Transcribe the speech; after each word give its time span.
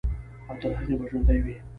او 0.47 0.55
تر 0.61 0.71
هغې 0.79 0.95
به 0.99 1.05
ژوندے 1.09 1.37
وي، 1.43 1.55